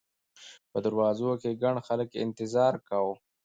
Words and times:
په 0.71 0.77
دروازو 0.85 1.31
کې 1.41 1.59
ګڼ 1.63 1.75
خلک 1.87 2.09
انتظار 2.23 2.73
کاوه. 2.87 3.15